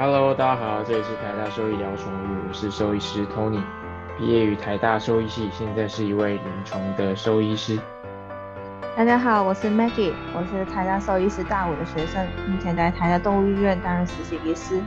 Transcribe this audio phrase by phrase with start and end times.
[0.00, 3.60] Hello，大家好，这里是台大兽医聊宠物，我是兽医师 Tony，
[4.16, 7.76] 毕业于台大兽医系，现在是一位临床的兽医师。
[8.96, 14.80] 大家好，我是 Maggie，我是台大兽医师大五的学生，目前在台大动物医院担任实习医师。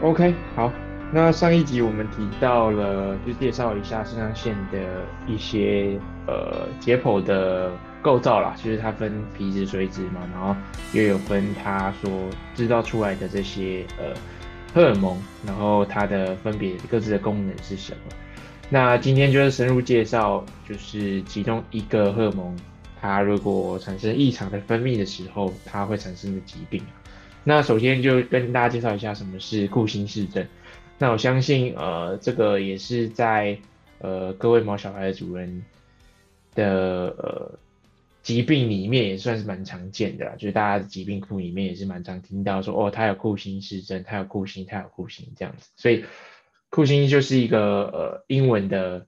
[0.00, 0.72] OK，好，
[1.12, 4.78] 那上一集我们提到了，就介绍一下肾上腺的
[5.26, 5.98] 一些
[6.28, 10.54] 呃解剖的构造啦，就是它分皮质、髓质嘛，然后
[10.92, 12.10] 又有分它所
[12.54, 14.14] 制造出来的这些呃
[14.72, 17.98] 荷尔蒙，然后它的分别各自的功能是什么。
[18.68, 22.56] 那今天就是深入介绍，就是其中一个荷尔蒙，
[23.00, 26.80] 它如果产生异常的分泌的时候，它会产生的疾病。
[27.42, 30.46] 那首先就跟大家介绍一下什么是库欣氏症。
[31.00, 33.58] 那我相信，呃，这个也是在
[34.00, 35.64] 呃各位毛小孩的主人
[36.54, 37.58] 的呃
[38.22, 45.70] 疾病里面也算是蛮常见的，就是大家的疾病库里面也是蛮常听到说，哦，他有库欣氏症，他有库欣，他有库欣这样子。
[45.74, 46.04] 所以
[46.68, 49.06] 库欣就是一个呃英文的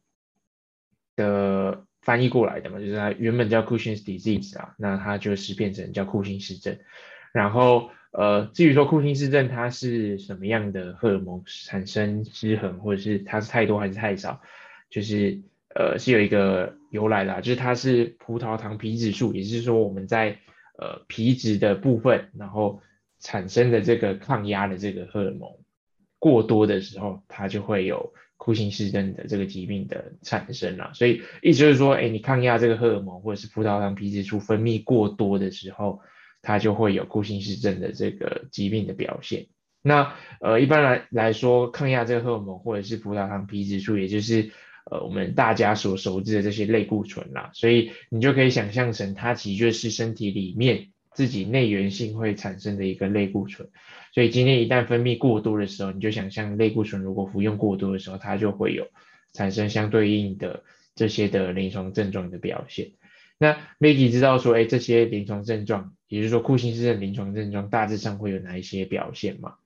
[1.14, 6.78] 的翻译过来的嘛，就是它原本叫 Cushing's disease 啊，那它就是变成叫库欣氏症，
[7.32, 7.90] 然后。
[8.14, 14.42] 呃，至于说库欣氏症它是什么样的荷尔蒙产生失衡，或者是它是太多还是太少，
[14.90, 15.40] 就是
[15.74, 20.36] 呃是有一个由来的，就是它是葡萄糖皮质素，也就是说我们在
[20.78, 22.82] 呃皮质的部分，然后
[23.18, 25.48] 产生的这个抗压的这个荷尔蒙
[26.18, 30.90] 过多的时候，它就会有库欣氏症的这个疾病的产生了。
[30.92, 36.02] 所以意思就是说，哎，你抗压这个荷尔蒙或者是葡萄糖皮质素分泌过多的时候。
[36.42, 39.46] 它就会有库欣氏症的这个疾病的表现。
[39.80, 44.50] 那呃，一般来来说，抗压这个荷尔蒙或者是葡萄糖皮质素，也就是
[44.90, 47.50] 呃我们大家所熟知的这些类固醇啦。
[47.54, 53.70] 所以你就可以想象成，它其实就是身体里面自己内源性会产生的一个类固醇。
[54.14, 58.86] 所以今天一旦分泌过多的时候，你就想象类固醇如果服用过多的时候，它就会有
[59.32, 60.62] 产生相对应的
[60.94, 62.92] 这些的临床症状的表现。
[63.42, 69.56] 那 Maggie 知道说，哎，这些临床症状，也就是说库欣氏症临床症状，大致上会有哪一些表现吗？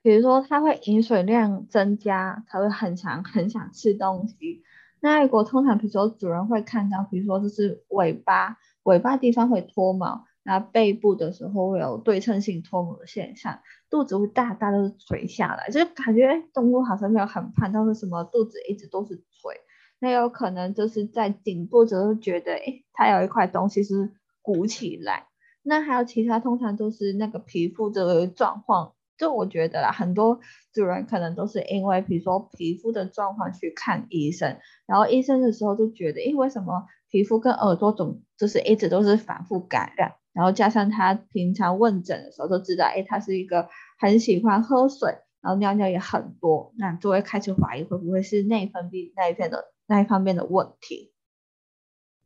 [0.00, 4.62] 比如说，他会饮水量增加，他会很想很想吃东西。
[5.00, 13.60] 那如果通常，比如说主人会看到，比如说就是尾巴，尾巴地方会脱毛，那背部的时候会有对称性脱毛的现象，
[13.90, 19.60] 肚子会大大的垂下来，就感觉动物好像没有很胖，但是什么肚子一直都是垂。
[20.00, 24.12] 那有可能就是在颈部，就是觉得，哎，它有一块东西是
[24.42, 25.26] 鼓起来。
[25.62, 28.94] 那还有其他，通常都是那个皮肤的状况。
[29.16, 30.40] 就我觉得啦，很多
[30.72, 40.14] 主人可能都是因为，比如说皮肤的状况去看医生，然后医生的时候就觉得，哎，为什么皮肤跟耳朵总就是一直都是反复感染？
[40.32, 43.68] 然后加上他平常问诊的时候都知道，哎，他是一个
[44.00, 49.72] 很喜欢喝水，然后尿尿也很多，那就会开始怀疑会不会是内分泌那一片的。
[49.86, 51.12] 那一方面的问题，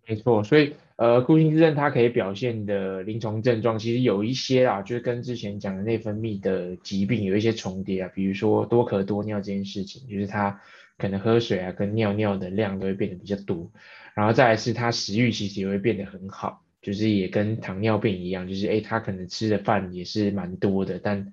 [0.06, 10.60] 没错，所以呃，库欣症它可以表现的临床症状，其实有一些啊，就是跟之前讲的内分泌的疾病有一些重叠啊，比如说多渴多尿这件事情，就是它
[10.98, 13.68] 可能喝水啊跟尿尿的量都会变得比较多，
[14.14, 21.32] 然后再来是它食欲其实也会变得很好，就是也跟糖尿病一样，就是哎，它可能吃的饭也是蛮多的，但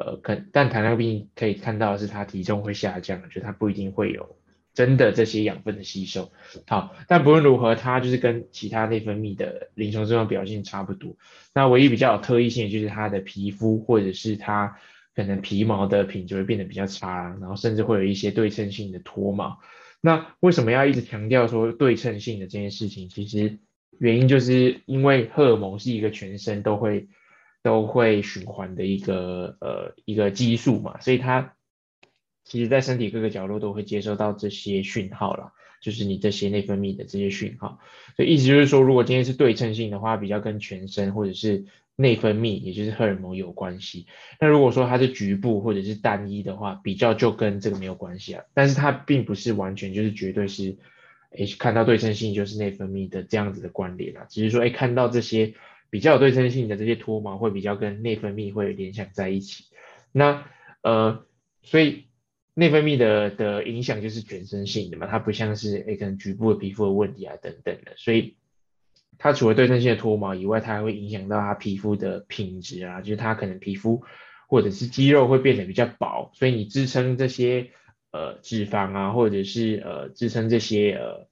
[0.00, 4.36] 呃，可但糖尿病可以看到的是它体重会下降，就它不一定会有。
[4.72, 6.30] 真的这些养分的吸收
[6.68, 11.16] 好，但不论如何，它就是跟其他内分泌的临床症状表现差不多。
[11.52, 14.78] 那唯一比较有特异性的就是它的皮肤或者是它
[15.14, 19.58] 可能皮毛的品质会变得比较差，然后甚至会有一些对称性的脱毛。
[20.00, 23.08] 那为什么要一直强调说对称性的这件事情？
[23.08, 23.58] 其实
[23.98, 27.08] 原因就是因为荷尔蒙是一个全身都会
[27.62, 31.54] 都会循环的一个呃一个激素嘛，所以它。
[32.42, 37.78] 其实，在身体各个角落都会接收到这些讯号了，就是你这些内分泌的这些讯号。
[38.16, 44.06] 所以意思就是说，如果今天是对称性的话，比较跟全身或者是内分泌，也就是荷尔蒙有关系。
[44.40, 48.42] 那如果说它是局部或者是单一的话，比较就跟这个没有关系啊。
[48.52, 50.76] 但是它并不是完全就是绝对是，
[51.30, 54.26] 诶，看到对称性就是内分泌的这样子的关联啊。
[54.28, 55.54] 只是说，哎，看到这些
[55.90, 59.64] 比较有对称性的这些脱毛，会比较跟内分泌会联想在一起。
[60.12, 60.46] 那
[60.82, 61.24] 呃，
[61.62, 62.04] 所以。
[62.52, 68.36] 内分泌的的影响就是全身性的嘛，它不像是诶可能局部的皮肤的问题啊等等的，所以
[69.18, 74.02] 它除了对称性的脱毛以外，它还会影响到它皮肤的品质啊，就是它可能皮肤
[74.48, 77.70] 或者是肌肉会变得比较薄，所以你支撑这些
[78.10, 81.28] 呃脂肪啊，或者是呃支撑这些呃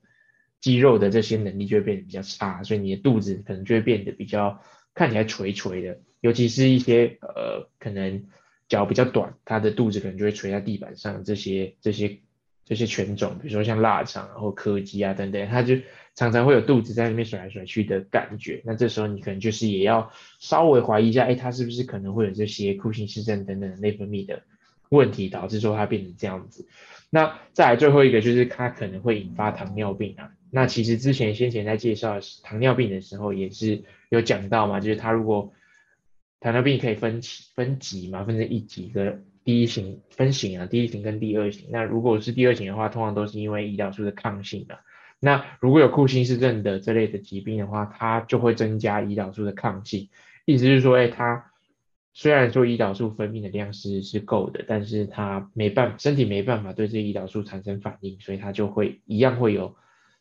[0.61, 4.63] 肌肉的这些能力就会变得比较差，所以你的肚子可能就会变得比较
[4.95, 8.25] 看起来垂垂的，尤其是一些呃可能。
[8.69, 11.25] 脚比较短，它的肚子可能就会垂在地板上。
[11.25, 12.19] 这些这些
[12.67, 15.75] 这些犬种，比如说像腊肠，然后柯基啊等等，它就
[16.15, 18.61] 常常会有肚子在那边甩来甩去的感觉。
[18.67, 24.43] 那这时候你可能就是也要稍微怀疑一下，哎，它是不是可能会有这些库欣氏症等等内分泌的
[24.91, 26.69] 问题，导致说它变成这样子。
[27.09, 30.33] 那再来最后一个就是它可能会引发糖尿病啊。
[30.51, 35.53] 那其实之前先前在介绍糖尿病的时候也是有讲到嘛，就是它如果
[36.41, 37.21] 糖尿病可以分
[37.55, 41.69] 分级嘛，分成一级跟第一型分型啊，第一型跟第二型。
[41.71, 44.81] 那如果是第二型的话，通常都是因为胰岛素的抗性啊。
[45.21, 50.09] 那如果有库欣氏症的这类的疾病的话，它就会增加胰岛素的抗性，
[50.45, 51.51] 意思是说，哎，它
[52.13, 59.75] 虽然说胰岛素分泌的量是是够的，但是它没办身体没办法对这胰岛素产生反应，所以它就会一样会有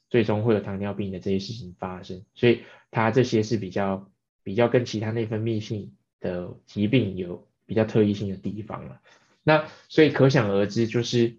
[0.10, 2.24] 最终会有糖尿病的这些事情发生。
[2.36, 2.62] 所以
[2.92, 4.12] 它这些是比较
[4.44, 5.94] 比较跟其他内分泌性。
[6.20, 9.02] 的疾病有比较特异性的地方了，
[9.44, 11.38] 那所以可想而知，就是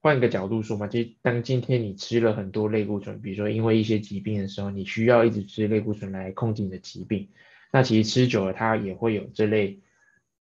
[0.00, 7.28] 换个角度说嘛，就当今天你吃了很多类固醇，比如说因为一些疾病的时候，你需要一直吃类固醇来控制你的疾病，
[7.70, 9.80] 那其实吃久了它也会有这类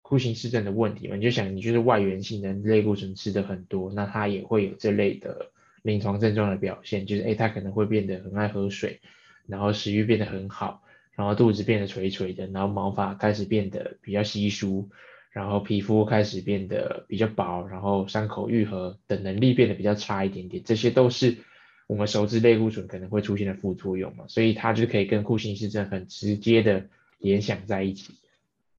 [0.02, 1.16] 库欣氏症的问题嘛。
[1.16, 5.50] 你就想，你就是外源性的类固醇吃的很多，那它也会有这类的
[5.84, 9.00] 临床症状的表现，就是哎，它可能会变得很爱喝水，
[9.46, 10.82] 然后食欲变得很好。
[11.16, 14.90] 然后肚子变得垂垂的，然后毛发开始变得比较稀疏，
[15.30, 21.36] 然后皮肤开始变得比较薄，然后伤口愈合的能力变得比较差一点点，这些都是
[21.86, 26.88] 我们熟知类固醇可能会出现的副作用嘛，所以它就可以跟库欣氏症很直接的
[27.18, 28.14] 联想在一起。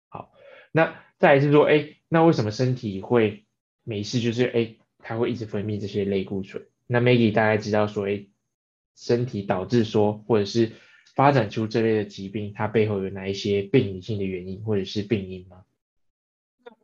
[0.10, 0.34] 好，
[0.74, 3.46] 那再来是说，哎，那为什么身体会
[3.86, 4.20] 没事？
[4.20, 6.66] 就是哎，它会一直分泌这些类固醇。
[6.88, 8.30] 那 Maggie 大概知道所谓，
[8.96, 10.72] 身体导致说，或者是
[11.16, 15.64] 发展出这类的疾病，它背后有哪一些病理性的原因或者是病因吗？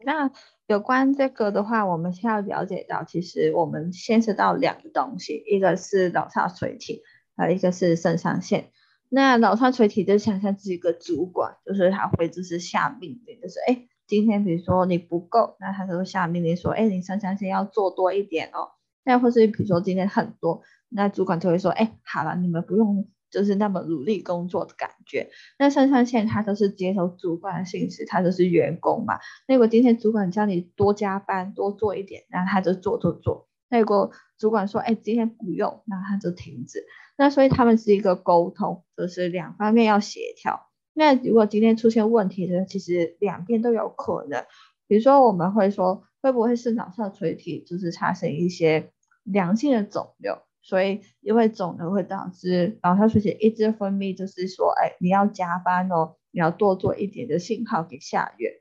[0.03, 0.31] 那
[0.68, 7.01] 有关这个的话，我们先要了解到，其实我们牵涉到两个东西，一个是脑下垂体，
[7.36, 8.71] 还有一个是肾上腺。
[9.09, 18.71] 那脑下垂体就想象是一个主管，就是他会就是下命令，就是哎，今天比如说你不够，那他就会下命令说，哎，你肾上腺要做多一点哦。
[19.03, 23.07] 那或是比如说今天很多，那主管就会说，哎，好了，你们不用。
[23.31, 25.30] 就是那么努力工作的感觉。
[25.57, 29.19] 那肾上腺它都是接受主管的信息，它就是员工嘛。
[29.48, 33.48] 那如果今天主管叫你多加班多做一点，那他就做做做。
[33.69, 36.83] 那如果主管说，哎，今天不用，那他就停止。
[37.18, 40.68] 那所以他们是一个沟通，就是两方面要协调。
[40.94, 44.44] 那如果今天出现问题的，其实两边都有可能。
[44.88, 48.91] 比如说我们会说，会不会是脑下垂体就是产生一些
[49.23, 50.38] 良性的肿瘤？
[50.63, 58.51] 所以，因为肿瘤会导致脑下垂体一直分泌，就是说，哎，你要加班哦，你要多做一点的信号给下院，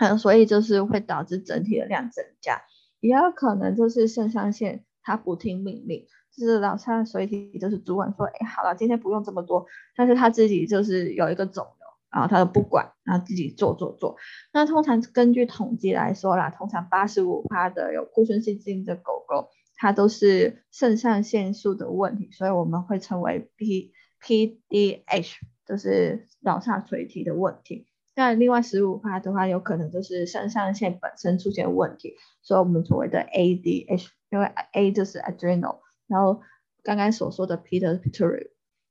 [0.00, 2.62] 嗯，所以就是会导致整体的量增加。
[2.98, 6.04] 也有可能就是肾上腺它不听命令，
[6.36, 9.64] 就是脑下垂体就是主管说，哎，好了，今天不用这么多，
[9.94, 11.64] 但是他自己就是有一个肿，
[12.12, 14.16] 然后他就不管，然后自己做做做。
[14.52, 19.50] 那通常根据统计来说啦，通常八十五趴的有库存性基因的狗狗。
[19.80, 27.86] 它都是肾上腺素的问题，所以我们会称为 P P D H，就是脑下垂体的问题。
[28.16, 36.40] 那另外十五趴的话，有可能就是肾上腺本身出现问题，所以我们所谓的 A D H，因为 A 就是 adrenal，然后
[36.82, 38.48] 刚刚所说的 P 的 pituitary。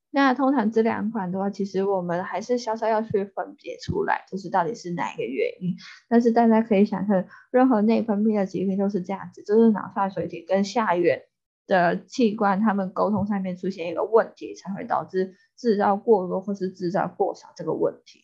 [0.09, 5.75] 那通常这两款的话，其实我们还是稍稍要去分别出来，就是到底是哪一个原因。
[6.07, 11.23] 但是大家可以想象，任何内分泌的疾病都是这样子，就是脑下垂体跟下缘
[11.67, 18.21] 的器官，他们沟通上面出现一个问题，才会导致制造过多或是制造过少这个问题。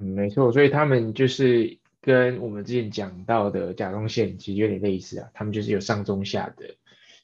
[0.00, 6.74] 嗯，没错，所以他们就是跟我们之前讲到的甲状腺其实有点类似啊，他们就是有上中下的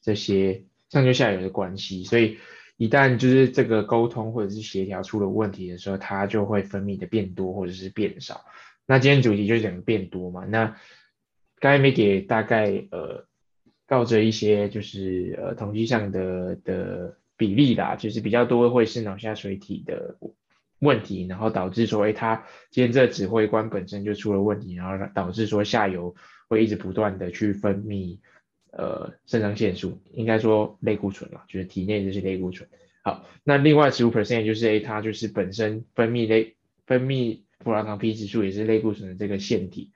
[0.03, 2.37] 这些上中下游的关系，所以。
[2.77, 8.45] 一旦就是这个沟通或者是协调出了问题的时候，它就会分泌的变多或者是变少。
[8.87, 10.45] 那今天主题就是讲变多嘛。
[10.45, 10.77] 那
[11.61, 13.27] 刚才没给大概呃
[13.87, 20.17] 告着一些就是呃统计上的的比例啦，就是比较多会是脑下垂体的
[20.81, 26.15] 问题，然后导致说，哎，它今天这指挥官本身就出了问题，然后导致说下游
[26.49, 28.19] 会一直不断的去分泌。
[28.77, 32.69] 呃，肾上腺素应该说类固醇嘛，就是体内这些类固醇。
[33.03, 39.93] 好，那另外十五 percent 就是 A，，它就是本身分泌类分泌葡萄糖皮质素也是类固醇的这个腺体，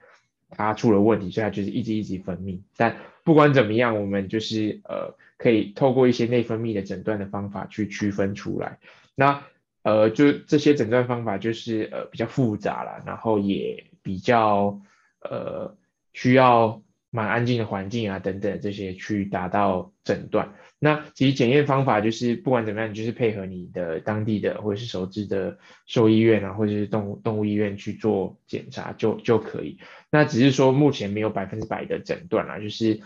[0.49, 2.61] 它出了问题，所以它就是一直一直分泌。
[2.77, 8.79] 但不管怎么样，我们就是呃可以透过一些内分泌的诊断的方法去区分出来。
[9.15, 9.43] 那
[9.83, 14.79] 呃就这些诊断方法就是呃比较复杂了，然后也比较
[15.21, 15.75] 呃
[16.13, 20.53] 需要蛮安静的环境啊等等这些去达到诊断。
[20.79, 29.77] 那其实检验方法就是不管怎么样，就是配合你的当地的或者是熟知的兽医院啊，或者是动物动物医院去做检查就就可以。
[30.09, 33.01] 那只是说目前没有百分之百的诊断啊，就是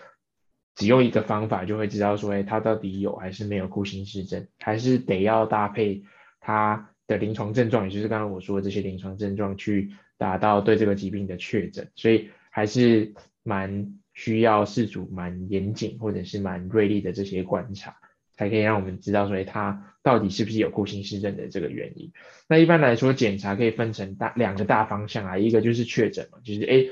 [0.76, 6.04] 只用一个方法就会知道说，哎，它到底有还是没有库欣氏症，还是得要搭配
[6.40, 11.90] 它的临床症状，也就是刚刚我说的这些临床症状去达到对这个疾病的确诊。
[11.96, 14.00] 所以还是蛮。
[14.16, 17.98] 需要事主蛮严谨或者是蛮锐利的这些观察，
[18.34, 22.12] 才可以让我们知道说他到底是不是有库欣氏症的这个原因。
[22.48, 26.92] 那一般来说，检查可以分成大两个大方向啊，一个就是确诊嘛，就是诶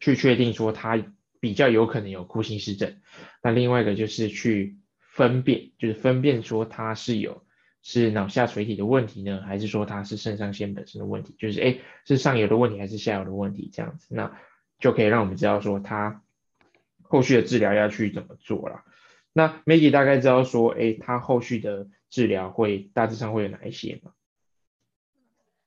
[0.00, 1.00] 去确定说他
[1.38, 2.96] 比较有可能有库欣氏症。
[3.40, 7.44] 那另外一个就是去分辨，就是分辨说他是有
[7.82, 14.12] 是脑下垂体的问题呢，还是说他是肾上腺本身的问题，就是诶是上游的问题还是下游的问题这样子。
[14.12, 14.36] 那
[14.80, 16.22] 就可以让我们知道说他
[17.02, 18.82] 后续的治疗要去怎么做了。
[19.32, 24.12] 那 Maggie 大概知道说，哎，他后续的治疗会大致上会有哪一些吗？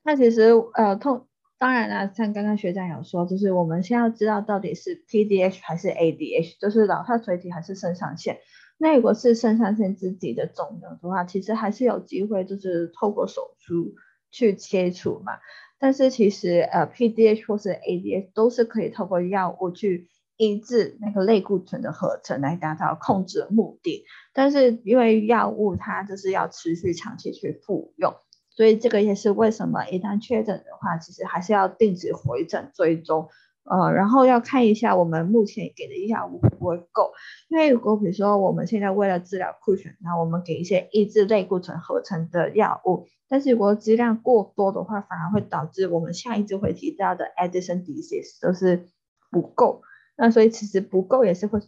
[0.03, 1.27] 那其实呃，痛
[1.58, 8.39] 当然啦，像刚刚学长有说，就是我们先要知道到底是 PDH 还是 ADH，就是脑下垂体还是肾上腺。
[8.77, 13.96] 那如果是肾上腺自己的肿瘤的话，其实还是有机会就是透过手术
[14.29, 15.39] 去切除嘛。
[15.83, 24.05] 但是其实呃，PDH 或是 ADH 都是可以透过药物去抑制那个类固醇的合成来达到控制的目的。
[24.31, 28.13] 但是因为药物它就是要持续长期去服用，
[28.49, 33.27] 所以这个也是为什么一旦确诊的话，其实还是要定期回诊追踪。
[33.63, 37.12] 呃，然后要看一下我们目前给的药物会不会够。
[37.50, 43.05] 因为如果比如说我们现在为了治疗库存，那我们给一些抑制类固醇合成的药物。
[43.29, 48.89] 但是如果剂量过多的话，反而会导致我们下一次会提到的 Addison disease 都是
[49.32, 49.82] 不够。
[50.17, 51.60] 那所以其实不够也是会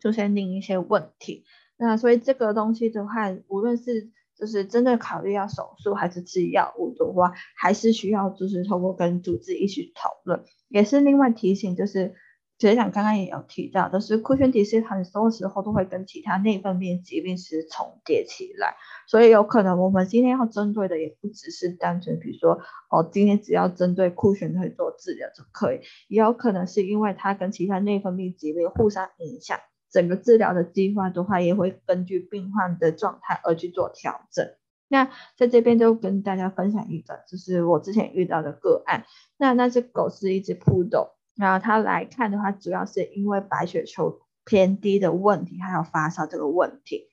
[0.00, 1.44] 出现另一些问题。
[1.76, 10.44] 那所以这个东西的话，无论是就是真的考虑要手术还是吃药物的话，还是需要就是通过跟主治医师讨论。
[10.68, 12.14] 也是另外提醒就是。
[12.56, 18.76] 学长刚刚也有提到，就是库欣迪斯很多时候都会跟其他内分泌疾病是重叠起来，
[19.08, 29.58] 所以有可能我们今天要针对的也不只是单纯，比如说哦，今天只要针对库欣去做治疗就可以，也有可能是因为它跟其他内分泌疾病互相影响，
[29.94, 34.44] 整个治疗的计划的话也会根据病患的状态而去做调整。
[34.88, 39.04] 那在这边就跟大家分享一个，就是我之前遇到的个案，
[39.36, 41.12] 那那只狗是一只扑斗。
[41.36, 47.06] 然后它来看的话，主要是因为白血球偏低的问题，还有发烧这个问题。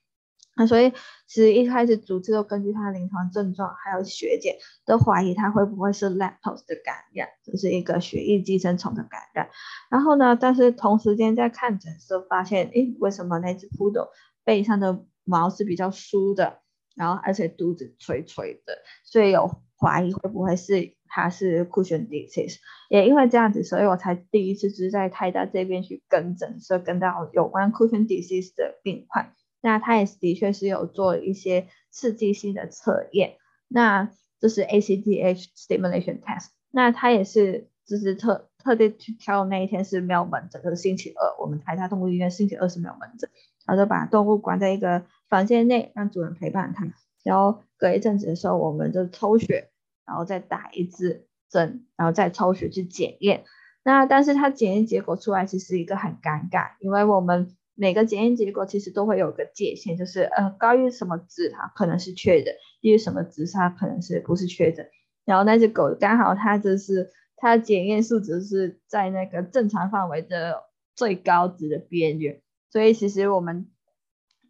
[0.56, 0.92] 那所以
[1.28, 4.56] 其实一开始主治都根据他临床症状，还有血检，
[4.86, 9.50] 都怀疑他会不会是 lactose 的感染，就是一个血液寄生虫的感染。
[9.90, 14.10] 然后呢，但是同时间在看诊时候发现，诶，为什么那只 poodle
[14.44, 16.60] 背上的毛是比较疏的，
[16.96, 20.96] 然后而且肚子垂垂的，所以有怀疑会不会是。
[21.14, 22.56] 他是 cushion disease，
[22.90, 29.34] 也因为这样子，所以我才第一次是在泰达这边去跟诊，所以跟到有关 cushion disease 的病患。
[29.62, 33.38] 那他也是的确是有做一些刺激性的测验，
[33.68, 36.48] 那就是 ACTH stimulation test。
[36.72, 43.30] 那他也是就是特特地去挑那一天是没有门诊，就是星期二，我们台大动物医院星期二是没有门诊，
[43.66, 46.92] 然后就把动物关在一个房间内，让主人陪伴它。
[47.24, 49.70] 然后隔一阵子的时候，我们就抽血。
[50.04, 53.46] 然后再打一支针，然后再抽血去检验。
[53.82, 64.88] 那但是它检验结果出来其实一个很尴尬，因为我们每个检验结果其实都会有个界限，就是呃高于什么值它可能是确诊，低于什么值它可能是不是确诊。
[65.26, 70.62] 然后那只狗刚好它就是它检验数值是在那个正常范围的
[70.96, 73.72] 最高值的边缘，所以其实我们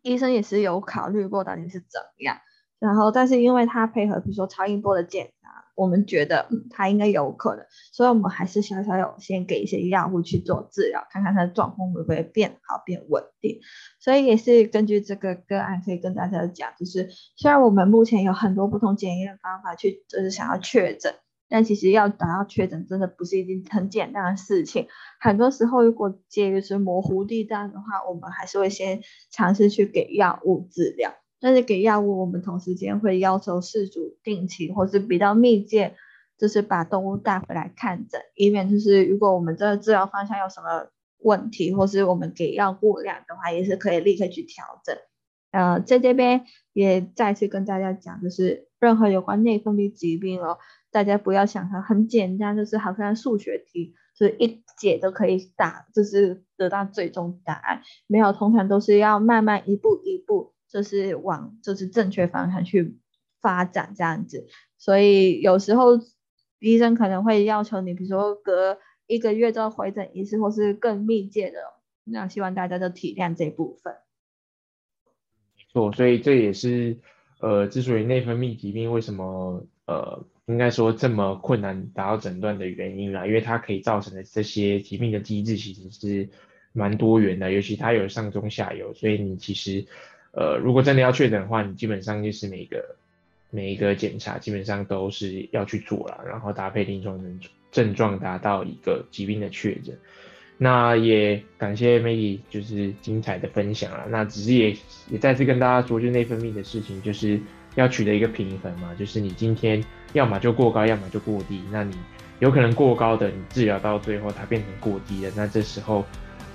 [0.01, 2.35] 医生也是有考虑过到底是怎么样。
[2.81, 13.59] 然后但是因为它配合比如说超音波的检查我们觉得他应该有可能，所以我们还是小小有先给一些药物去做治疗，看看他的状况会不会变好、变稳定。
[13.99, 21.15] 所以也是根据这个个案，可以跟大家讲，就是虽然我们目前有很多不同检验方法去，就是想要确诊，
[21.49, 24.87] 但其实要达到确诊，真的不是一件很简单的事情。
[25.19, 31.11] 很多时候，如果介于是模糊地带的话，我们还是会先尝试去给药物治疗。
[31.41, 35.95] 但是给药物，我们同时间会要求事主定期或是比较密切，
[36.37, 44.95] 就是把动物带回来看诊，以免就是如果我们这个治疗方向有什么问题，或是我们给药过量的话，也是可以立刻去调整。
[45.51, 50.57] 呃，在这边也再次跟大家讲，就是任何有关内分泌疾病哦，
[50.91, 57.81] 大家不要想它很简单，就是好像数学题，就是一解都可以答，就是得到最终答案。
[58.07, 62.97] 没有，通常都是要慢慢一步一步，就是往就是正确方向去
[63.41, 64.47] 发展这样子。
[64.77, 65.99] 所以有时候
[66.59, 71.59] 医生可能会要求你，比如说隔一个月之后回诊一次，或是更密切的。
[72.03, 73.95] 那希望大家都体谅这部分。
[75.55, 76.97] 没错，所以这也是
[77.39, 86.29] 呃，之所以内分泌疾病为什么呃，应该说这么困难达到诊断的原因啦，因为它可以造成的这些疾病的机制其实是
[86.73, 89.85] 蛮多元的，尤其它有上中下游，所以你其实
[90.33, 92.95] 呃，如果真的要确诊的话，你基本上就是每个
[93.49, 97.39] 每一个检查基本上都是要去做了，然后搭配临床症
[97.71, 99.97] 症状达到一个疾病的确诊。
[100.57, 104.05] 那也感谢 Maggie 就是精彩的分享啊。
[104.09, 104.69] 那只是也
[105.09, 107.39] 也再次跟大家说，就内分泌的事情，就是
[107.75, 108.93] 要取得一个平衡嘛。
[108.93, 109.83] 就是你今天
[110.13, 111.61] 要么就过高，要么就过低。
[111.71, 111.95] 那你
[112.39, 116.05] 有可能过高的，你治疗到最后它变成过低的，那这时候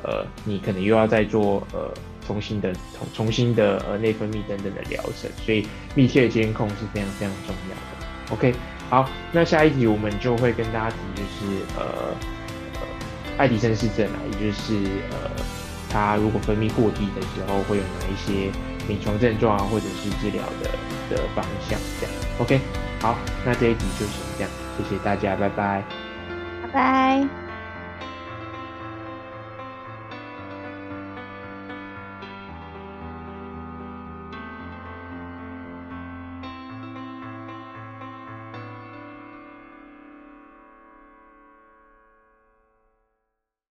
[0.04, 1.92] 呃你可能又要再做呃
[2.26, 5.30] 重新的重重新的呃内分泌等等的疗程。
[5.44, 8.34] 所以密切监控是非常非常重要的。
[8.34, 8.54] OK，
[8.90, 11.84] 好，那下一集我们就会跟大家提就是呃
[12.74, 12.80] 呃。
[13.38, 14.72] 爱迪生氏症啊，也就是
[15.10, 15.30] 呃，
[15.90, 18.50] 他如果分泌过低的时候，会有哪一些
[18.88, 20.70] 临床症状啊，或者是治疗的
[21.14, 22.14] 的方向这样。
[22.38, 22.58] OK，
[23.02, 23.14] 好，
[23.44, 25.84] 那这一集就先这样，谢谢大家，拜拜，
[26.62, 27.45] 拜拜。